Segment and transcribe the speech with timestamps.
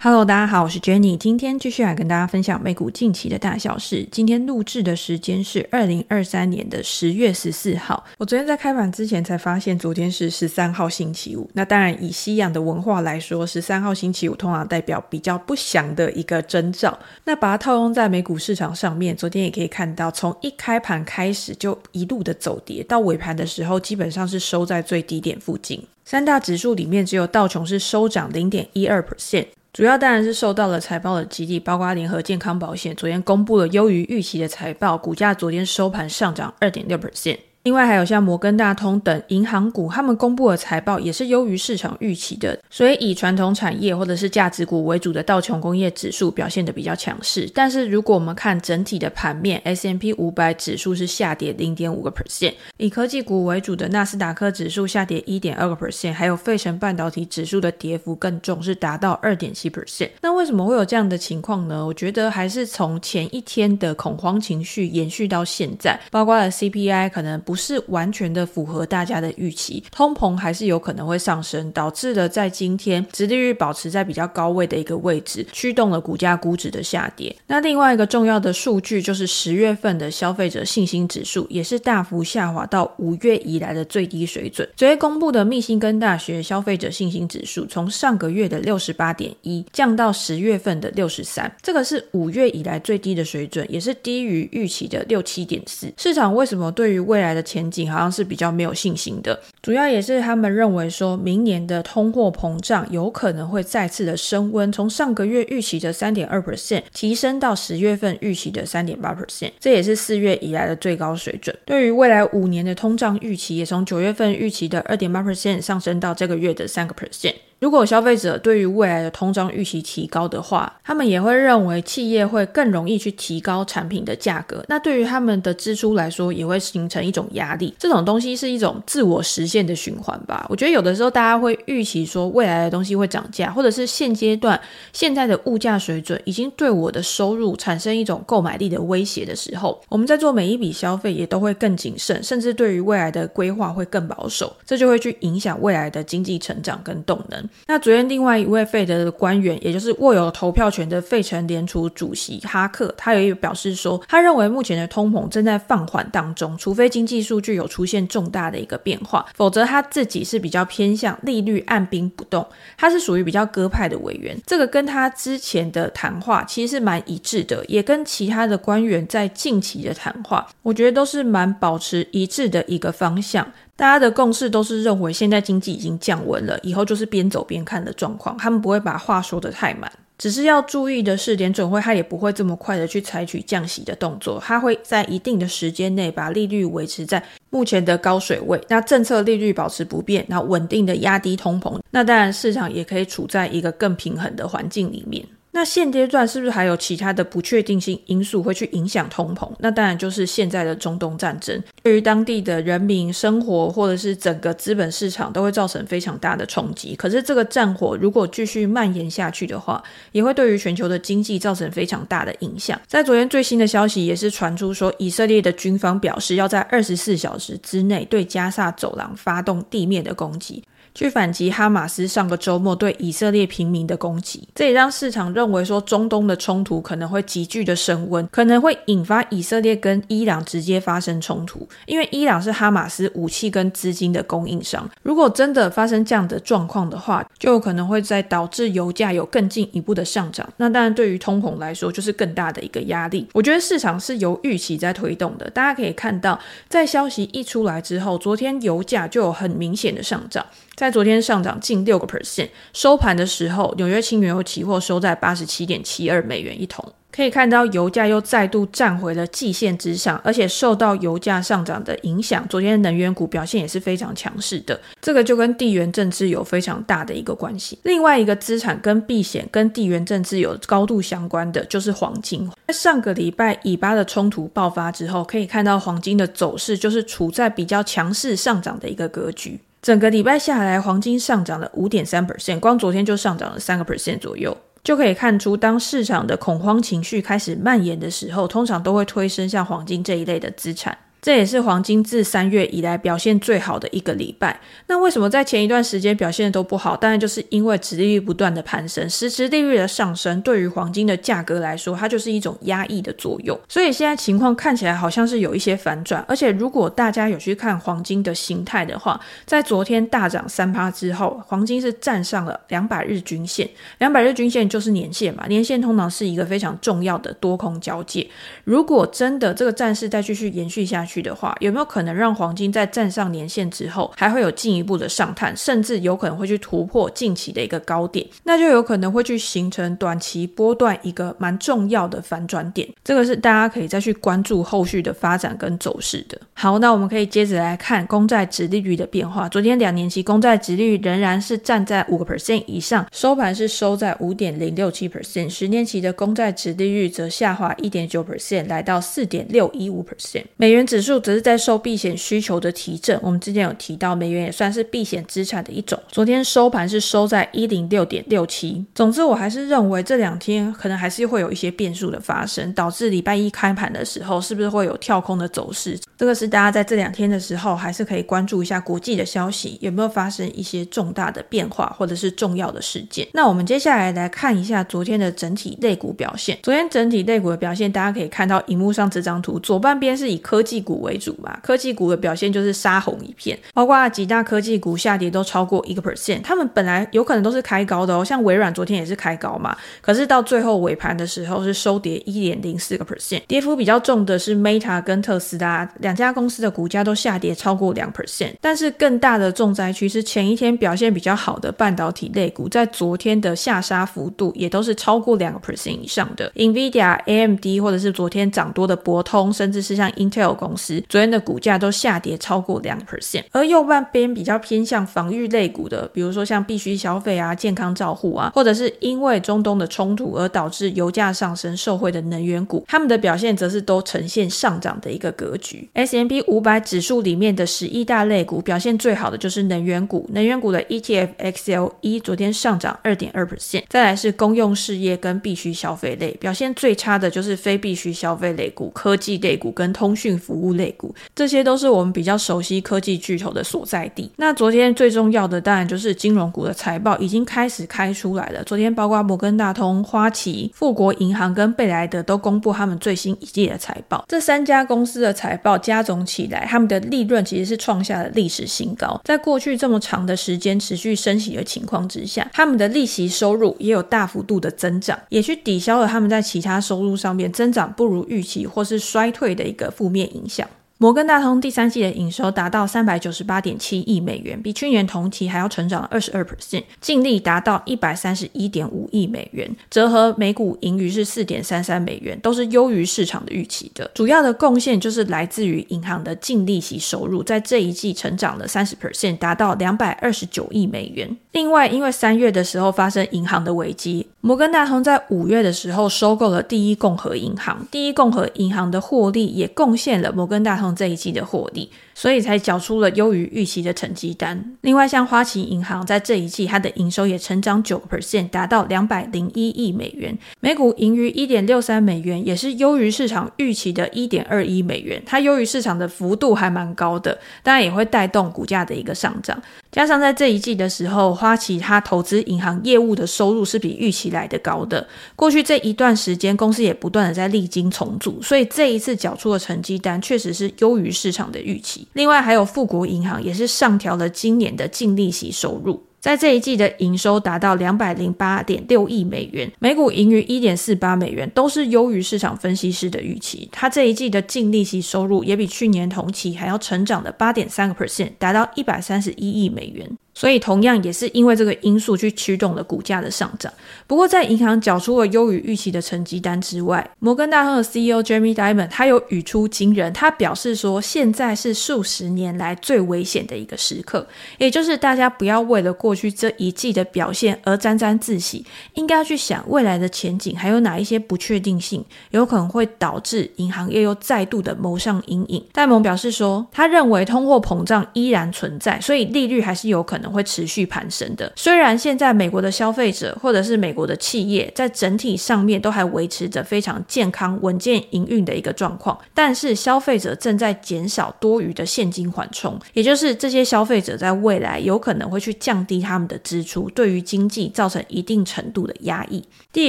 [0.00, 4.06] Hello，大家好，我是 Jenny，今天继续来跟大家分享美股近期的大小事。
[4.12, 8.04] 今天录制的时间是二零二三年的十月十四号。
[8.16, 11.50] 我昨天在开盘之前才发现，昨天是十三号星期五。
[11.52, 16.96] 那当然，以西洋的文化来说，十三号星期五通常代表比较不祥的一个征兆。
[17.24, 25.82] 那把它套用在美股市场上面，昨天也可以看到，从一开盘开始就一路的走跌，到尾盘的时候，基本上是收在最低点附近。
[26.04, 29.46] 三大指数里面，只有道琼是收涨零点一二 percent。
[29.78, 37.38] 主要当然是受到了财报的激励，包括联合健康保险昨天公布了优于预期的财报，股价昨天收盘上涨二点六 percent。
[37.68, 47.46] 另外还有像摩根大通等银行股，他们公布的财报也是优于市场预期的，所以以传统产业或者是价值股为主的道琼工业指数表现的比较强势。
[47.54, 60.08] 但是如果我们看整体的盘面，S&P 500指数是下跌零点五个 percent，以科技股为主的纳斯达克指数下跌一点二个 percent，还有费城半导体指数的跌幅更重，是达到二点七 percent。
[60.22, 61.84] 那为什么会有这样的情况呢？
[61.84, 77.34] 我觉得还是从前一天的恐慌情绪延续到现在，包括了 CPI 可能不是完全的符合大家的预期，通膨还是有可能会上升，导致了在今天殖利率保持在比较高位的一个位置，驱动了股价估值的下跌。
[77.48, 84.68] 那另外一个重要的数据就是十月份的消费者信心指数，也是大幅下滑到五月以来的最低水准。
[84.76, 95.92] 昨天公布的密西根大学消费者信心指数，从上个月的六十八点一降到十月份的六十三，这个是五月以来最低的水准，也是低于预期的六七点四。
[95.96, 111.56] 市场为什么对于未来的前景好像是比较没有信心的，主要也是他们认为说明年的通货膨胀有可能会再次的升温，从上个月预期的三点二 percent 提升到十月份预期的三点八 percent，这也是四月以来的最高水准。
[111.64, 117.34] 对于未来五年的通胀预期，也从九月份预期的二点八 percent 上升到这个月的三个 percent。
[117.60, 124.64] 如果消费者对于未来的通胀预期提高的话，他们也会认为企业会更容易去提高产品的价格。
[124.68, 127.74] 那对于他们的支出来说，也会形成一种压力。
[127.78, 130.46] 这种东西是一种自我实现的循环吧。
[130.48, 134.58] 我觉得有的时候大家会预期说未来的东西会涨价，或者是现阶段
[134.92, 144.54] 现在的物价水准已经对我的收入产生一种购买力的威胁的时候，我们在做每一笔消费也都会更谨慎，甚至对于未来的规划会更保守。
[144.64, 147.47] 这就会去影响未来的经济成长跟动能。
[147.66, 162.46] 那昨天另外一位费德的官员，也就是握有投票权的费城联储主席哈克，他也有表示说，他认为目前的通膨正在放缓当中，除非经济数据有出现重大的一个变化，否则他自己是比较偏向利率按兵不动。
[162.76, 173.46] 他是属于比较鸽派的委员，这个跟他之前的谈话其实是蛮一致的，也跟其他的官员在近期的谈话，我觉得都是蛮保持一致的一个方向。
[173.78, 178.36] 大家的共识都是认为现在经济已经降温了，以后就是边走边看的状况。
[178.36, 191.78] 他们不会把话说得太满，只是要注意的是，联准会它也不会这么快的去采取降息的动作，它会在一定的时间内把利率维持在目前的高水位，那政策利率保持不变，然后稳定的压低通膨。
[191.92, 195.24] 那当然，市场也可以处在一个更平衡的环境里面。
[195.58, 199.50] 那现阶段是不是还有其他的不确定性因素会去影响通膨？
[199.58, 206.94] 那当然就是现在的中东战争，对于当地的人民生活或者是整个资本市场都会造成非常大的冲击。
[206.94, 209.82] 可是这个战火如果继续蔓延下去的话，
[210.12, 212.80] 也会对于全球的经济造成非常大的影响。
[212.86, 220.62] 在昨天最新的消息也是传出说，以色列的军方表示要在二十四小时之内对加萨走廊发动地面的攻击。
[220.98, 234.90] 去反击哈马斯上个周末对以色列平民的攻击，这也让市场认为说中东的冲突可能会急剧的升温，可能会引发以色列跟伊朗直接发生冲突，因为伊朗是哈马斯武器跟资金的供应商。
[235.04, 240.52] 如果真的发生这样的状况的话，就有可能会在导致油价有更进一步的上涨。
[240.56, 243.24] 那当然对于通膨来说就是更大的一个压力。
[243.34, 246.36] 我觉得市场是由预期在推动的，大家可以看到，
[246.68, 250.44] 在消息一出来之后，昨天油价就有很明显的上涨。
[250.74, 256.82] 在在昨天上涨近六个 percent，收盘的时候，纽约轻原油期货收在八十七点七二美元一桶。
[257.12, 264.80] 可以看到，油价又再度站回了季线之上，而且受到油价上涨的影响，昨天能源股表现也是非常强势的。
[265.02, 267.78] 这个就跟地缘政治有非常大的一个关系。
[267.82, 272.50] 另外一个资产跟避险跟地缘政治有高度相关的就是黄金。
[272.68, 279.60] 在上个礼拜以巴的冲突爆发之后，可以看到黄金的走势就是处在比较强势上涨的一个格局。
[279.80, 290.96] 整个礼拜下来，黄金上涨了五点三 percent，光昨天就上涨了三个 percent 左右，就可以看出，当市场的恐慌情绪开始蔓延的时候，通常都会推升像黄金这一类的资产。
[291.20, 294.60] 这也是黄金自三月以来表现最好的一个礼拜。
[294.86, 296.96] 那为什么在前一段时间表现都不好？
[296.96, 303.58] 当然就是因为殖利率不断的攀升，实质利率的上升对于黄金的价格来说，它就是一种压抑的作用。
[303.68, 306.24] 所以现在情况看起来好像是有一些反转。
[306.28, 313.68] 而且如果大家有去看黄金的形态的话，在昨天大涨三趴之后，黄金是站上了两百日均线。
[313.98, 318.26] 两百日均线就是年线嘛，年线通常是一个非常重要的多空交界。
[318.64, 328.24] 如果真的这个战事再继续延续下去去的话，有没有可能让黄金在站上年线之后，还会有进一步的上探，甚至有可能会去突破近期的一个高点？
[328.44, 332.86] 那就有可能会去形成短期波段一个蛮重要的反转点。
[333.02, 336.38] 这个是大家可以再去关注后续的发展跟走势的。
[336.52, 339.48] 好，那我们可以接着来看公债殖利率的变化。
[339.48, 345.48] 昨天两年期公债殖利率仍然是站在五个 percent 以上，收盘是收在五点零六七 percent。
[345.48, 350.44] 十年期的公债殖利率则下滑一点九 percent，来到四点六一五 percent。
[350.56, 353.16] 美元指指数则是在受避险需求的提振。
[353.22, 355.96] 我们之前有提到，美元也算是避险资产的一种。
[356.08, 358.84] 昨天收盘是收在一零六点六七。
[358.96, 365.96] 总之，我还是认为这两天可能还是会有一些变数的发生，导致礼拜一开盘的时候是不是会有跳空的走势？
[366.16, 373.24] 这个是大家在这两天的时候还是可以关注一下国际的消息，有没有发生一些重大的变化或者是重要的事件。
[373.32, 376.58] 那我们接下来来看一下昨天的整体类股表现。
[376.60, 386.40] 昨天整体类股的表现，大家可以看到荧幕上这张图，左半边是以科技股为主嘛，科技股的表现就是杀红一片，包括几大科技股下跌都超过一个 percent。
[386.40, 395.86] 他们本来有可能都是开高的哦，像微软昨天也是开高嘛，可是到最后尾盘的时候是收跌一点零四个 percent，跌幅比较重的是 Meta 跟特斯拉。
[396.00, 406.50] 两家公司的股价都下跌超过两 percent，但是更大的重灾区是前一天表现比较好的半导体类股，在昨天的下杀幅度也都是超过两个 percent 以上的。
[406.54, 410.76] NVIDIA、AMD 或者是昨天涨多的博通，甚至是像 Intel 公，
[411.08, 413.44] 昨天的股价都下跌超过两 percent。
[413.50, 425.88] 而右半边比较偏向防御类股的，比如说像必须消费啊、健康照护啊，或者是因为中东的冲突而导致油价上升受惠的能源股，他们的表现则是都呈现上涨的一个格局。
[425.94, 444.30] S M P 五百指数里面的十一大类股表现最好的就是能源股，能源股的 ETF XLE 昨天上涨二点二 percent，再来是公用事业跟必须消费类，表现最差的就是非必须消费类股、科技类股跟通讯服务类股，这些都是我们比较熟悉科技巨头的所在地。
[444.36, 455.78] 那昨天最重要的当然就是金融股的财报已经开始开出来了，昨天包括摩根大通、花旗、富国银行跟贝莱德都公布他们最新一季的财报，这三家公司的财报。
[455.78, 459.20] 加总起来，他们的利润其实是创下了历史新高。
[459.24, 470.57] 在过去这么长的时间持续升息的情况之下，他们的利息收入也有大幅度的增长，也去抵消了他们在其他收入上面增长不如预期或是衰退的一个负面影响。
[471.00, 484.10] 摩根大通第三季的营收达到三百九十八点七亿美元，比去年同期还要成长了二十二 percent，净利达到一百三十一点五亿美元，折合每股盈余是四点三三美元，都是优于市场的预期的。
[484.12, 491.36] 主要的贡献就是来自于银行的净利息收入，在这一季成长了三十 percent，达到两百二十九亿美元。
[491.52, 500.87] 另外，因为三月的时候发生银行的危机，摩根大通在五月的时候收购了第一共和银行，第一共和银行的获利也贡献了摩根大通。
[500.94, 504.76] 这一季的获利，所以才缴出了优于预期的成绩单。
[504.80, 515.22] 另外，像花旗银行在这一季，它的营收也成长九个 percent，达到两百零一亿美元，每股盈余一点六三美元，也是优于市场预期的一点二一美元。
[515.24, 519.62] 它优于市场的幅度还蛮高的，当然也会带动股价的一个上涨。
[519.92, 525.06] 加上在这一季的时候，花旗它投资银行业务的收入是比预期来的高的。
[525.36, 532.07] 过去这一段时间，公司也不断的在历经重组，所以这一次缴出的成绩单确实是优于市场的预期。
[532.12, 536.02] 另外，还有富国银行也是上调了今年的净利息收入。
[536.20, 543.68] 在这一季的营收达到两百零八点六亿美元，每股盈余一点四八美元，都是优于市场分析师的预期。
[543.70, 550.10] 它这一季的净利息收入也比去年同期还要成长了八点三个 percent，达到一百三十一亿美元。
[550.38, 553.72] 所以，同样也是因为这个因素去驱动了股价的上涨。
[554.06, 564.24] 不过，在银行缴出了优于预期的成绩单之外，摩根大通的 CEO Jamie Diamond 他有语出惊人，他表示说，现在是数十年来最危险的一个时刻，
[564.58, 568.64] 也就是大家不要为了过去这一季的表现而沾沾自喜，
[568.94, 575.64] 应该要去想未来的前景还有哪一些不确定性，有可能会导致银行业又再度的蒙上阴影。
[575.72, 580.27] 戴蒙表示说，他认为通货膨胀依然存在，所以利率还是有可能。
[580.30, 581.52] 会持续攀升的。
[581.56, 599.42] 虽然现在美国的消费者或者是美国的企业在整体上面都还维持着非常健康、稳健营运的一个状况，但是消费者正在减少多余的现金缓冲，也就是这些消费者在未来有可能会去降低他们的支出，对于经济造成一定程度的压抑。
[599.72, 599.88] 地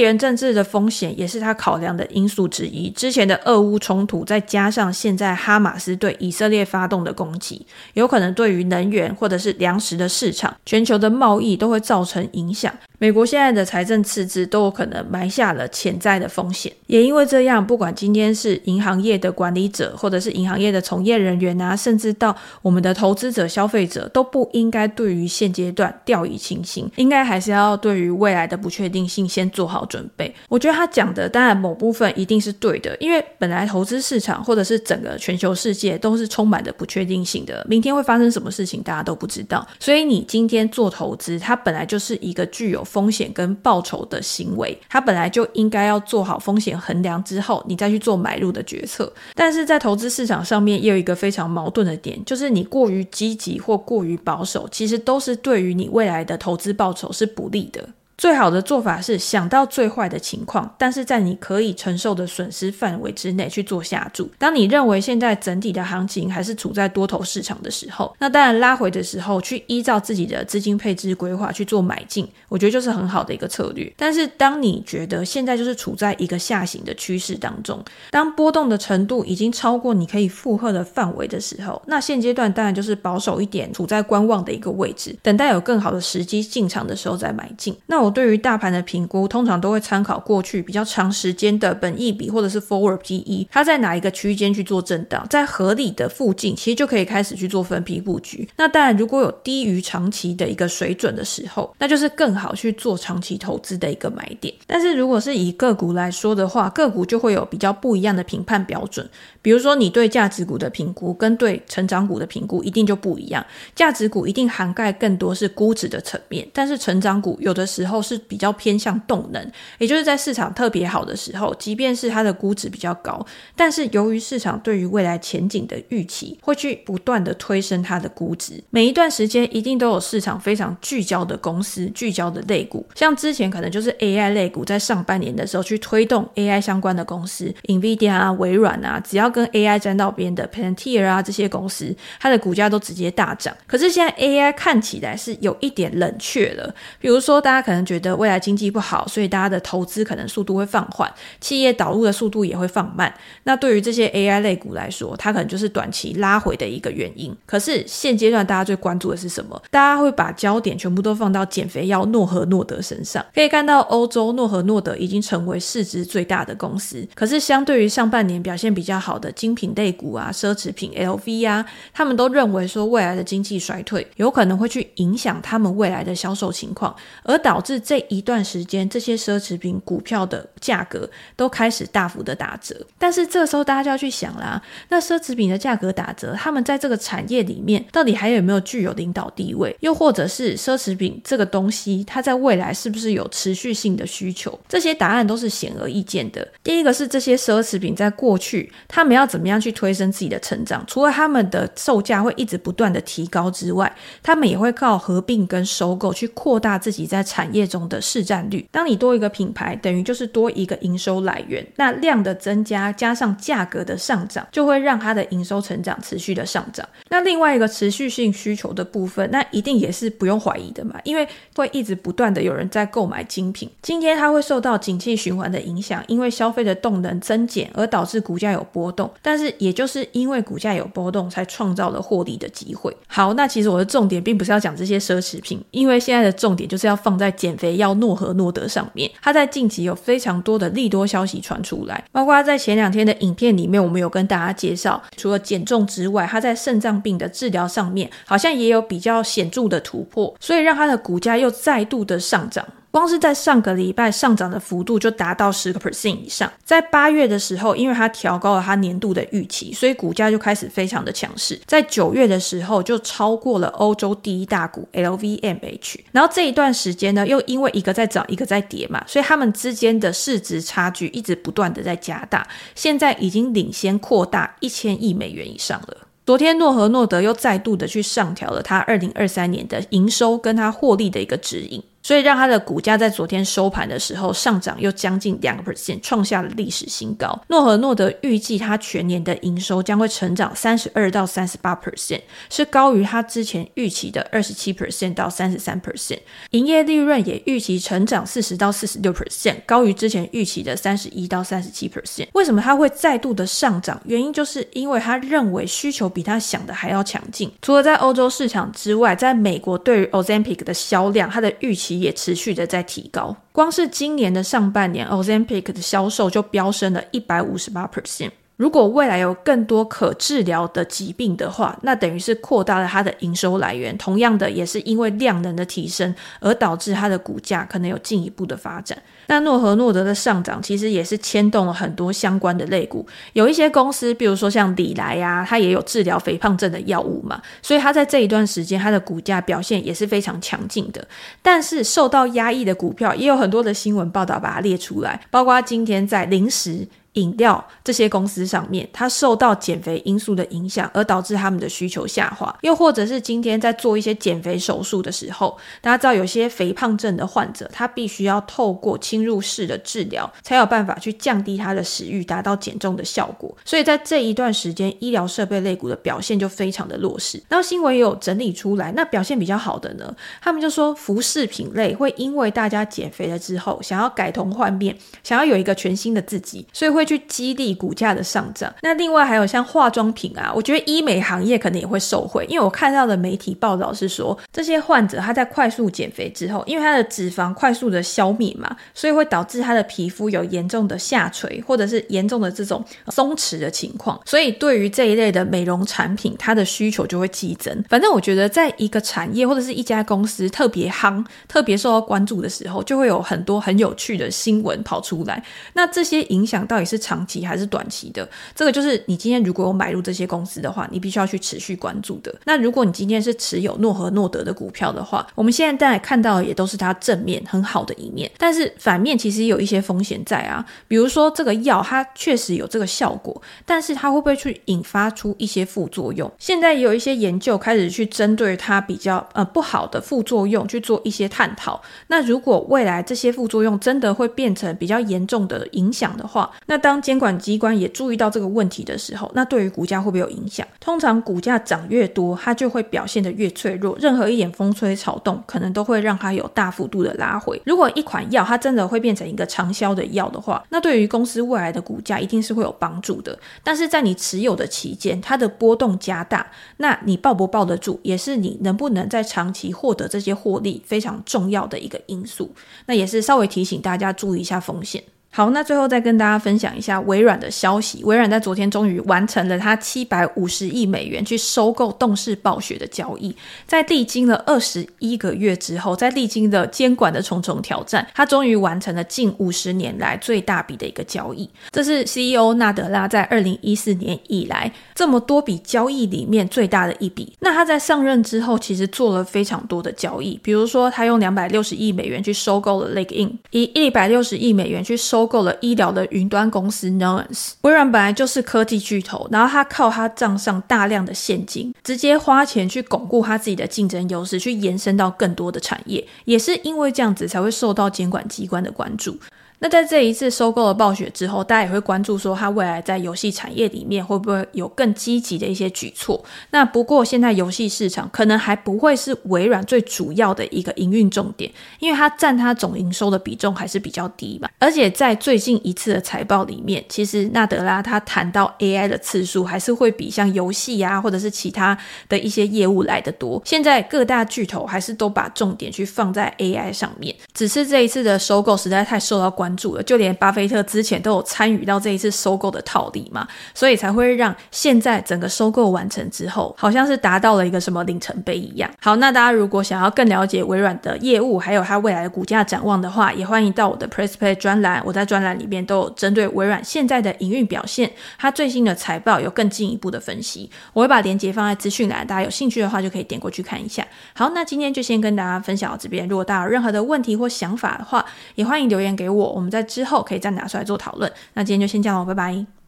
[0.00, 2.90] 缘政治的风险也是他考量的因素之一。
[2.90, 12.72] 之前的俄乌冲突，再加上现在哈马斯对以色列发动的攻击，有可能对于能源或者是粮食的场、全球的贸易都会造成影响。
[13.00, 30.30] 美国现在的财政赤字都有可能埋下了潜在的风险，也因为这样，不管今天是银行业的管理者，或者是银行业的从业人员啊，甚至到我们的投资者、消费者，都不应该对于现阶段掉以轻心，应该还是要对于未来的不确定性先做好准备。
[30.50, 49.12] 我觉得他讲的当然某部分一定是对的，因为本来投资市场或者是整个全球世界都是充满着不确定性的，明天会发生什么事情大家都不知道，所以你今天做投资，它本来就是一个具有风险跟报酬的行为，它本来就应该要做好风险衡量之后，你再去做买入的决策。
[49.36, 57.88] 但是在投资市场上面，也有一个非常矛盾的点，就是你过于积极或过于保守，其实都是对于你未来的投资报酬是不利的。
[58.20, 64.30] 最好的做法是想到最坏的情况，但是在你可以承受的损失范围之内去做下注。
[64.36, 73.90] 当你认为现在整体的行情还是处在多头市场的时候，那当然拉回的时候去依照自己的资金配置规划去做买进，我觉得就是很好的一个策略。
[73.96, 87.74] 但是当你觉得现在就是处在一个下行的趋势当中，当波动的程度已经超过你可以负荷的范围的时候，那现阶段当然就是保守一点，处在观望的一个位置，等待有更好的时机进场的时候再买进。
[87.86, 88.09] 那我。
[88.12, 98.48] 对于大盘的评估，通常都会参考过去比较长时间的本益比或者是 forward PE，它在哪一个区间去做震荡，在合理的附近，其实就可以开始去做分批布局。
[98.56, 104.52] 那当然，如果有低于长期的一个水准的时候，那就是更好去做长期投资的一个买点。
[104.66, 109.08] 但是如果是以个股来说的话，个股就会有比较不一样的评判标准。
[109.42, 113.44] 比如说，你对价值股的评估跟对成长股的评估一定就不一样。
[113.74, 123.24] 价值股一定涵盖更多是估值的层面，但是成长股有的时候是比较偏向动能，也就是在市场特别好的时候，即便是它的估值比较高，
[123.56, 128.62] 但是由于市场对于未来前景的预期，会去不断的推升它的估值。
[128.70, 143.56] 每一段时间一定都有市场非常聚焦的公司、聚焦的类股，像之前可能就是 AI 类股，在上半年的时候去推动 AI 相关的公司，NVIDIA 啊、微软啊，只要跟 AI 沾到边的，Pantier 啊这些公司，它的股价都直接大涨。
[143.66, 146.74] 可是现在 AI 看起来是有一点冷却了。
[146.98, 153.12] 比如说，大家可能觉得未来经济不好，所以大家的投资可能速度会放缓，企业导入的速度也会放慢。
[153.42, 157.36] 那对于这些 AI 类股来说，它可能就是短期拉回的一个原因。
[157.44, 159.60] 可是现阶段大家最关注的是什么？
[159.72, 163.26] 大家会把焦点全部都放到减肥药诺和诺德身上。
[163.34, 167.04] 可以看到，欧洲诺和诺德已经成为市值最大的公司。
[167.16, 176.94] 可是相对于上半年表现比较好的精品类股啊，奢侈品 LV 啊，他们都认为说未来的经济衰退有可能会去影响他们未来的销售情况，
[177.24, 182.86] 而导致这一段时间这些奢侈品股票的价格都开始大幅的打折。
[182.98, 189.74] 但是这时候大家就要去想啦，那奢侈品的价格打折，他们在这个产业里面到底还有没有具有领导地位？
[189.80, 194.58] 又或者是奢侈品这个东西，它在未来是不是有持续性的需求？
[194.68, 196.46] 这些答案都是显而易见的。
[196.62, 200.84] 第一个是这些奢侈品在过去，他们要怎么样去推升自己的成长？
[200.86, 203.90] 除了他们的售价会一直不断的提高之外，
[204.22, 208.66] 他们也会靠合并跟收购去扩大自己在产业业中的市占率。
[208.70, 211.66] 当你多一个品牌，等于就是多一个营收来源。
[211.76, 216.88] 那量的增加加上价格的上涨，就会让它的营收成长持续的上涨。
[217.10, 223.68] 那另外一个持续性需求的部分，那一定也是不用怀疑的嘛，因为会一直不断的有人在购买精品。
[223.82, 229.10] 今天它会受到景气循环的影响，因为消费的动能增减而导致股价有波动。
[229.20, 232.96] 但是也就是因为股价有波动，才创造了获利的机会。
[233.06, 239.10] 好，那其实我的重点并不是要讲这些奢侈品，因为现在的重点就是要放在减减肥药诺和诺德上面。
[239.20, 252.64] 它在近期有非常多的利多消息传出来，包括在前两天的影片里面，我们有跟大家介绍，除了减重之外，它在肾脏病的治疗上面好像也有比较显著的突破，所以让它的股价又再度的上涨。
[252.90, 256.50] 光是在上个礼拜上涨的幅度就达到十个 percent 以上。
[256.64, 261.60] 在八月的时候，因为它调高了它年度的预期，所以股价就开始非常的强势。
[261.66, 266.00] 在九月的时候，就超过了欧洲第一大股 LVMH。
[266.10, 275.96] 然后这一段时间呢，又因为一个在涨，一个在跌嘛，所以他们之间的市值差距一直不断的在加大，现在已经领先扩大一千亿美元以上了。
[276.26, 281.82] 昨天诺和诺德又再度的去上调了它二零二三年的营收跟它获利的一个指引。
[282.02, 287.38] 所以让它的股价在昨天收盘的时候上涨又将近两个 percent，创下了历史新高。
[287.48, 296.20] 诺和诺德预计它全年的营收将会成长三十二到三十八 percent，是高于它之前预期的二十七 percent 到三十三 percent。
[296.52, 302.28] 营业利润也预期成长四十到四十六 percent，高于之前预期的三十一到三十七 percent。
[302.32, 304.00] 为什么它会再度的上涨？
[304.06, 307.52] 原因就是因为他认为需求比他想的还要强劲。
[307.60, 311.89] 除了在欧洲市场之外，在美国对于 Ozempic 的销量，它的预期。
[311.98, 318.30] 也持续的在提高，光是今年的上半年，Ozempic 的销售就飙升了一百五十八 percent。
[318.60, 323.96] 如果未来有更多可治疗的疾病的话，那等于是扩大了它的营收来源。
[323.96, 329.02] 同样的，也是因为量能的提升而导致它的股价可能有进一步的发展。
[329.28, 341.02] 那诺和诺德的上涨其实也是牵动了很多相关的类股，有一些公司，比如说像礼来呀，它也有治疗肥胖症的药物嘛，所以它在这一段时间它的股价表现也是非常强劲的。
[341.40, 346.86] 但是受到压抑的股票也有很多的新闻报道把它列出来，包括今天在临时。
[347.14, 352.56] 饮料这些公司上面，它受到减肥因素的影响，而导致他们的需求下滑。
[352.62, 363.52] 又或者是今天在做一些减肥手术的时候，大家知道有些肥胖症的患者，他必须要透过侵入式的治疗，才有办法去降低他的食欲，达到减重的效果。
[363.64, 367.42] 所以在这一段时间，医疗设备类股的表现就非常的弱势。
[367.48, 376.99] 然后新闻也有整理出来，那表现比较好的呢，他们就说服饰品类会因为大家减肥了之后，想要改头换面，想要有一个全新的自己，所以会。
[377.00, 378.70] 会去激励股价的上涨。
[378.82, 394.20] 那另外还有像化妆品啊，我觉得医美行业可能也会受惠，因为我看到的媒体报道是说，这些患者他在快速减肥之后，因为他的脂肪快速的消灭嘛，所以会导致他的皮肤有严重的下垂或者是严重的这种松弛的情况。
[394.26, 397.82] 所以对于这一类的美容产品，它的需求就会激增。
[397.88, 405.42] 反正我觉得，在一个产业或者是一家公司特别夯、特别受到关注的时候，就会有很多很有趣的新闻跑出来。
[405.72, 408.28] 那这些影响到底是长期还是短期的？
[408.54, 412.34] 这个就是你今天如果有买入这些公司的话，你必须要去持续关注的。
[412.44, 420.64] 那如果你今天是持有诺和诺德的股票的话，我们现在看到的也都是它正面很好的一面，但是反面其实也有一些风险在啊。
[420.88, 426.30] 比如说这个药它确实有这个效果，但是它会不会去引发出一些副作用？
[426.38, 431.80] 现在也有一些研究开始去针对它比较呃不好的副作用去做一些探讨。
[432.08, 440.66] 那如果未来这些副作用真的会变成比较严重的影响的话，那当监管机关也注意到这个问题的时候，那对于股价会不会有影响？
[440.80, 443.96] 通常股价涨越多，它就会表现得越脆弱。
[444.00, 447.60] 任何一点风吹草动，可能都会让它有大幅度的拉回。
[447.66, 453.38] 如果一款药它真的会变成一个长销的药的话，那对于公司未来的股价一定是会有帮助的。
[453.62, 462.50] 但是在你持有的期间，它的波动加大，那你抱不抱得住，也是你能不能在长期获得这些获利非常重要的一个因素。
[462.86, 465.04] 那也是稍微提醒大家注意一下风险。
[465.32, 468.02] 好，那最后再跟大家分享一下微软的消息。
[468.02, 481.48] 微软在昨天终于完成了它七百五十亿美元去收购动视暴雪的交易，在历经了二十一个月之后，在历经了监管的重重挑战，它终于完成了近五十年来最大笔的一个交易。
[481.70, 487.32] 这是 CEO 纳德拉在二零一四年以来这么多笔交易里面最大的一笔。
[487.38, 495.19] 那他在上任之后，其实做了非常多的交易，比如说他用两百六十亿美元去收购了 Lake In，以一百六十亿美元去收。
[495.20, 497.52] 收购了医疗的云端公司 Nuance。
[497.60, 506.02] 微软本来就是科技巨头，然后他靠他账上大量的现金，直接花钱去巩固他自己的竞争优势，去延伸到更多的产业。
[506.24, 509.14] 也是因为这样子，才会受到监管机关的关注。
[509.62, 516.24] 那在这一次收购了暴雪之后，大家也会关注说，它未来在游戏产业里面会不会有更积极的一些举措？
[516.50, 524.48] 那不过现在游戏市场可能还不会是微软最主要的一个营运重点，因为它占它总营收的比重还是比较低嘛。
[524.58, 531.76] 而且在最近一次的财报里面，其实纳德拉他谈到 AI 的次数还是会比像游戏啊或者是其他
[532.08, 533.42] 的一些业务来得多。
[533.44, 539.49] 现在各大巨头还是都把重点去放在 AI 上面，只是这一次的收购实在太受到关。
[539.56, 548.70] 注了，就连巴菲特之前都有参与到这一次收购的套利嘛，所以才会让现在整个收购完成之后，好像是达到了一个什么里程碑一样。
[548.80, 563.86] 好，那大家如果想要更了解微软的业务，还有它未来的股价展望的话，也欢迎到我的 Press Play 专栏，我在专栏里面都有针对微软现在的营运表现，它最新的财报有更进一步的分析，我会把链接放在资讯栏，大家有兴趣的话就可以点过去看一下。
[564.14, 569.39] 好，那今天就先跟大家分享到这边，如果大家有任何的问题或想法的话，也欢迎留言给我。
[569.40, 571.10] 我们在之后可以再拿出来做讨论。
[571.32, 572.59] 那今天就先这样了，拜拜。